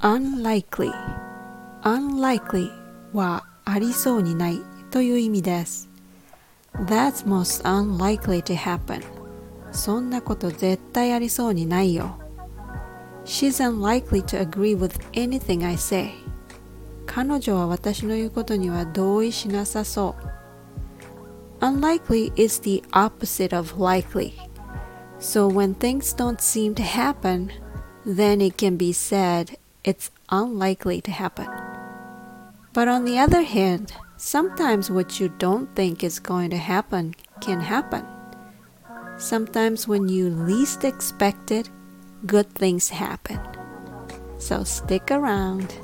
[0.00, 0.92] unlikely
[1.82, 2.70] unlikely
[3.12, 4.60] はありそうにない
[4.90, 5.88] という意味です
[6.86, 9.02] That's most unlikely to happen
[9.70, 12.18] そんなこと絶対ありそうにないよ
[13.24, 16.10] She's unlikely to agree with anything I say
[17.06, 20.34] 彼女は私の言うことには同意しなさそう
[21.60, 24.32] Unlikely is the opposite of likely
[25.24, 27.50] So when things don't seem to happen
[28.04, 31.48] then it can be said it's unlikely to happen.
[32.74, 37.60] But on the other hand, sometimes what you don't think is going to happen can
[37.60, 38.04] happen.
[39.16, 41.70] Sometimes when you least expect it,
[42.26, 43.40] good things happen.
[44.36, 45.74] So stick around.